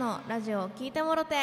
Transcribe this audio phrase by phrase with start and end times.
[0.00, 1.36] のラジオを聞いてもろて。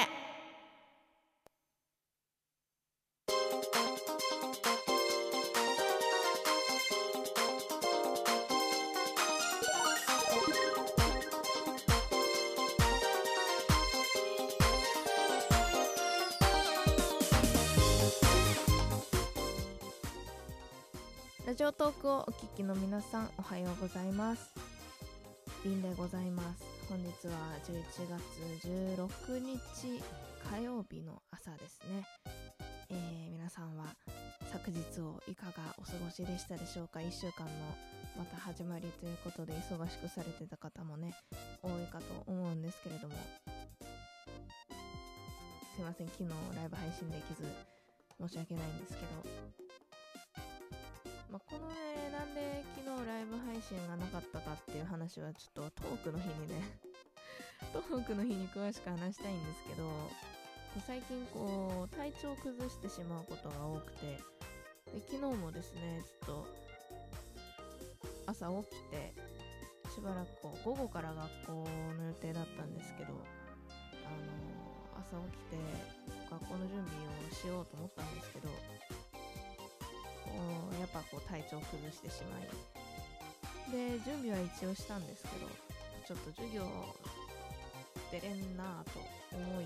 [21.45, 24.51] ラジオトークをお聞きの皆さんおはようございます。
[25.63, 26.76] ビンでございます。
[26.89, 27.33] 本日は
[27.65, 30.01] 11月16日
[30.55, 32.05] 火曜日の朝ですね、
[32.89, 33.87] えー、皆さんは
[34.53, 37.51] 昨日をいかがお過ごしでしたでしょうか？1週間の
[38.17, 41.13] また始まりということで忙しくされてた方もね
[41.61, 43.15] 多いかと思うんですけれども。
[45.75, 46.07] すいません。
[46.07, 47.43] 昨日ライブ配信できず
[48.17, 49.86] 申し訳ないんですけど。
[51.37, 56.65] まあ、このね、なんで昨日ライブ配信がなかったかっていう話はちょっとトークの日にね
[57.73, 59.85] トークの日に詳しく話したいんですけど、
[60.87, 64.17] 最近こう、体調を崩してしまうことが多くて、
[64.93, 66.47] で昨日もですね、ちょっと
[68.25, 69.13] 朝起きて、
[69.93, 71.51] しばらくこう午後から学校
[71.99, 75.57] の予定だったんですけど、あの朝起きて
[76.31, 78.49] 学校の準備をしようと思ったんですけど、
[80.79, 82.47] やっぱこう体調崩してしまい。
[83.71, 85.47] で準備は一応したんですけど
[86.07, 86.63] ちょっと授業
[88.11, 88.99] 出れんなぁと
[89.35, 89.65] 思い。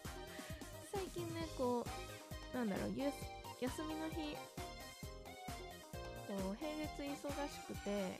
[0.92, 2.92] 最近ねこうなんだろう
[3.60, 4.36] 休みの日
[6.26, 8.18] こう平日忙しくて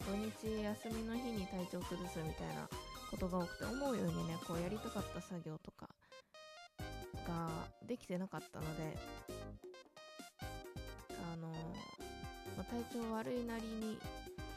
[0.00, 2.68] 土日休みの日に体調崩すみたいな
[3.10, 5.88] ことが多くて思うようにねこうやりたかった作業とか
[7.26, 7.48] が
[7.86, 8.96] できてなかったので
[12.74, 13.98] 体調悪いなりに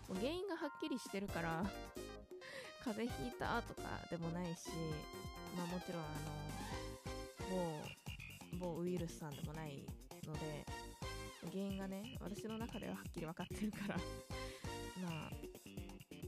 [0.10, 1.64] もう原因がはっきりしてるから
[2.84, 4.70] 風邪ひいたとかでもないし、
[5.56, 6.08] まあ、もちろんあ
[7.52, 7.84] の
[8.60, 9.86] 某某ウイルスさんでもない
[10.26, 10.66] ので
[11.52, 13.98] 原因がね私の中でははっきり分かってるから
[15.00, 15.32] まあ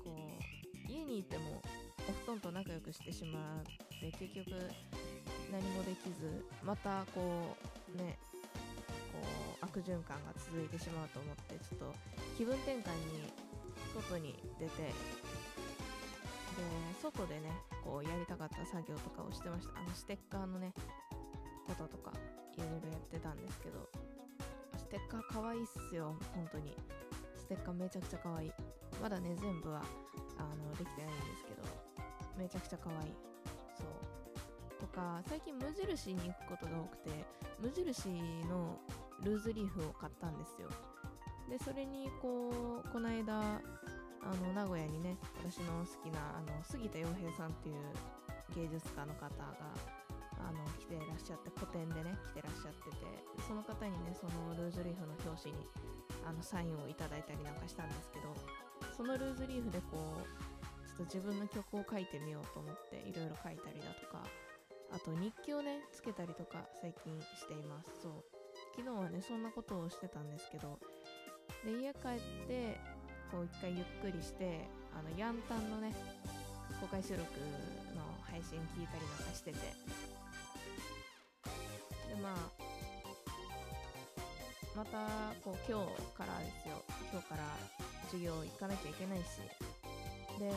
[0.03, 0.15] こ
[0.85, 1.59] う家にいても
[2.07, 3.63] お布団と仲良くしてしまっ
[3.99, 4.51] て結局
[5.51, 7.57] 何もできずまたこ
[7.95, 8.19] うね
[9.81, 11.95] 循環が続いてしまうと思ってちょっと
[12.37, 13.31] 気分転換に
[13.93, 14.93] 外に出てで
[17.01, 17.51] 外でね
[17.83, 19.79] こうやりたかった作業とかをしてました。
[19.79, 20.73] あのステッカーのね
[21.67, 22.11] こととか
[22.57, 23.87] いろいろやってたんですけど
[24.77, 26.15] ステッカーかわいいっすよ。
[26.33, 26.75] 本当に。
[27.35, 28.47] ステッカーめちゃくちゃかわい。
[28.47, 28.51] い
[29.01, 29.81] まだね全部は
[30.37, 31.63] あのできてないんですけど
[32.37, 33.13] めちゃくちゃかわいい。
[33.77, 34.81] そう。
[34.81, 37.25] とか最近無印に行くことが多くて
[37.61, 38.09] 無印
[38.47, 38.77] の
[39.23, 40.69] ルーズリーフを買ったんですよ。
[41.49, 43.59] でそれにこうこの間
[44.21, 47.75] あの名古屋にね私の好きなあの杉田洋平さんっていう
[48.55, 49.55] 芸術家の方が
[50.39, 53.05] あの来てらっしゃって個展でね来てらっしゃってて
[53.47, 55.65] その方にねそのルーズリーフの表紙に
[56.23, 58.31] あのサインをいただいたりなんかしたんですけど
[58.95, 64.23] そのルーズリーフでこうちょっと自分の曲を書いてみようと思っていろいろ書いたりだとか
[64.91, 68.01] あと日記をねつけたりとか最近しています。
[68.01, 68.38] そう。
[68.79, 70.79] 昨日はねそんなことをしてたんですけど
[71.67, 72.79] で家帰って
[73.27, 75.91] こう一回ゆっくりしてあのヤンタンのね
[76.79, 77.23] 公開収録
[77.91, 79.59] の配信聞いたりなんかしてて。
[82.07, 82.35] でまあ
[84.77, 86.79] またこう今日からですよ。
[87.11, 87.43] 今日から
[88.07, 89.43] 授業行かなきゃいけないし。
[90.39, 90.47] で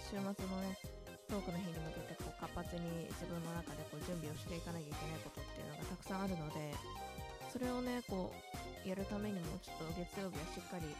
[0.00, 0.32] 週末の
[0.64, 0.80] ね
[1.28, 6.72] トークの日に向けてこう活発に自分の中でこう準備をしていかなきゃいけないことっていうのがたくさんあるので
[7.56, 10.92] それをねこうやるためにもちょっと月曜日はしっかり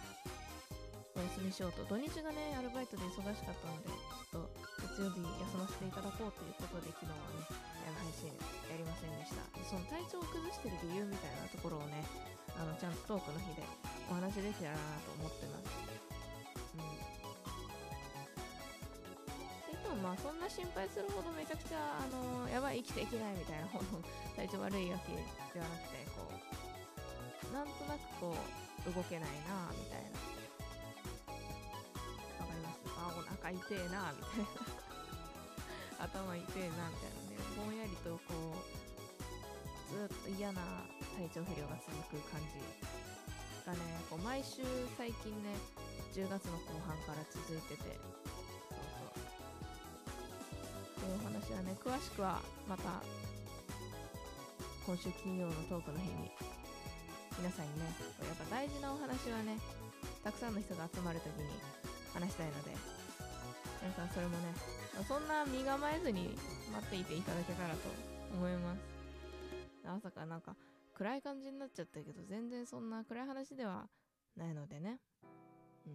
[1.13, 4.57] お休みしようと土日がねアルバイトで忙しかったのでちょっと
[4.89, 7.45] 月曜日休ませていただこうということで昨日はね
[7.93, 8.33] 配信
[8.73, 9.45] やりませんでした。
[9.69, 12.01] その体調を崩してる理由みたいなところをね
[12.57, 13.61] あのちゃんとトークの日で
[14.09, 15.77] お話できたらなと思ってます
[19.93, 20.01] うん。
[20.01, 24.01] まあそんな心配するほどめちゃくちゃあのやばい生きていけないみたいなほど
[24.33, 25.21] 体調悪いわけで
[25.61, 26.06] はなくて
[27.57, 30.13] なんとなくこう動けないなみたいな。
[32.45, 32.85] わかります？
[33.01, 36.05] あお腹痛えなみたいな。
[36.05, 37.41] 頭痛えなみたいなね。
[37.57, 38.61] ぼんやりとこう
[39.89, 40.61] ずっと嫌な
[41.17, 42.61] 体調不良が続く感じ
[43.65, 43.81] がね
[44.13, 44.61] こう毎週
[44.99, 45.57] 最近ね
[46.13, 47.97] 10月の後半から続いてて
[48.69, 49.09] そうそ
[50.05, 50.13] う。
[50.93, 53.01] っていうお話はね詳しくはまた
[54.85, 56.31] 今週金曜のトークの日に
[57.39, 57.85] 皆さんにね
[58.25, 59.59] やっぱ大事なお話はね
[60.25, 61.49] たくさんの人が集まる時に
[62.13, 62.71] 話したいので、
[63.83, 64.55] 皆さんそれもね
[65.07, 66.37] そんな身構えずに
[66.73, 67.81] 待っていていただけたらと
[68.35, 68.81] 思います。
[69.87, 70.57] 朝かなんか
[70.95, 73.87] 暗い感じになっちゃったけど全然そんな暗い話では
[74.37, 74.99] ないのでね。
[75.87, 75.91] う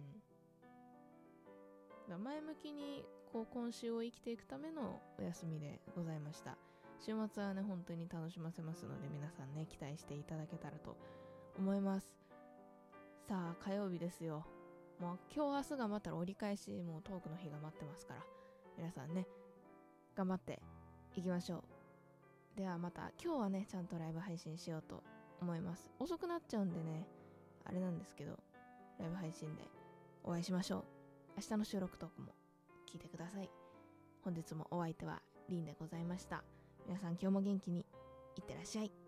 [2.14, 2.22] ん。
[2.22, 6.56] 前向きにこう今週を生きていくためのお休みでございました。
[7.00, 10.96] 週末はね本当に楽しませますので皆さんね期待していただけたらと
[11.58, 12.06] 思います。
[13.28, 14.44] さあ火曜日ですよ。
[15.00, 18.20] もう今日明日が待ったら折り返しもうトークの日が待ってますから。
[18.76, 19.26] 皆さんね
[20.14, 20.60] 頑張って
[21.16, 21.56] いきましょ
[22.56, 22.58] う。
[22.58, 25.02] ではまた今日はねちゃんとライブ配信しようと
[25.40, 25.88] 思います。
[25.98, 27.06] 遅くなっちゃうんでね
[27.64, 28.38] あれなんですけど
[28.98, 29.62] ライブ配信で
[30.24, 30.84] お会いしましょう。
[31.36, 32.28] 明日の収録トークも
[32.92, 33.50] 聞いてください。
[34.22, 36.44] 本日もお相手はリンでございました。
[36.86, 37.86] 皆さん今日も元気に
[38.36, 39.01] いってらっしゃい。